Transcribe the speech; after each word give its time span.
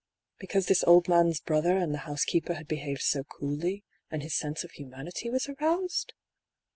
Because 0.39 0.65
this 0.65 0.83
old 0.85 1.07
man's 1.07 1.39
brother 1.41 1.77
and 1.77 1.93
the 1.93 1.97
housekeeper 2.09 2.55
had 2.55 2.67
behaved 2.67 3.03
so 3.03 3.23
coolly, 3.23 3.83
and 4.09 4.23
his 4.23 4.33
sense 4.33 4.63
of 4.63 4.71
humanity 4.71 5.29
was 5.29 5.47
aroused 5.47 6.13